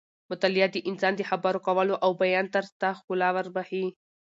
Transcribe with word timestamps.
مطالعه 0.31 0.67
د 0.71 0.77
انسان 0.89 1.13
د 1.17 1.21
خبرو 1.29 1.59
کولو 1.67 1.93
او 2.03 2.11
بیان 2.21 2.45
طرز 2.53 2.69
ته 2.81 2.87
ښکلا 2.97 3.29
بښي. 3.55 3.85